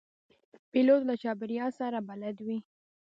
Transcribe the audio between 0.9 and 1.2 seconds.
له